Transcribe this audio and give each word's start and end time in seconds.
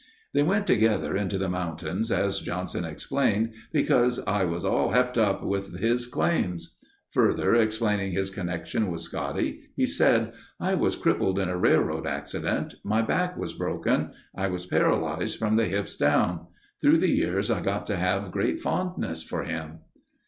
They 0.33 0.41
went 0.41 0.65
together 0.65 1.15
into 1.15 1.37
the 1.37 1.47
mountains 1.47 2.11
as 2.11 2.39
Johnson 2.39 2.85
explained, 2.85 3.53
"because 3.71 4.17
I 4.25 4.45
was 4.45 4.65
all 4.65 4.93
hepped 4.93 5.15
up 5.15 5.43
with 5.43 5.77
his... 5.77 6.07
claims." 6.07 6.79
Further 7.11 7.53
explaining 7.53 8.11
his 8.11 8.31
connection 8.31 8.89
with 8.89 9.01
Scotty, 9.01 9.59
he 9.75 9.85
said: 9.85 10.33
"I 10.59 10.73
was 10.73 10.95
crippled 10.95 11.37
in 11.37 11.49
a 11.49 11.55
railroad 11.55 12.07
accident. 12.07 12.73
My 12.83 13.03
back 13.03 13.37
was 13.37 13.53
broken. 13.53 14.09
I 14.35 14.47
was 14.47 14.65
paralyzed 14.65 15.37
from 15.37 15.55
the 15.55 15.65
hips 15.65 15.95
down. 15.95 16.47
Through 16.81 16.97
the 16.97 17.11
years 17.11 17.51
I 17.51 17.61
got 17.61 17.85
to 17.85 17.95
have 17.95 18.25
a 18.27 18.31
great 18.31 18.59
fondness 18.59 19.21
for 19.21 19.43
him." 19.43 19.81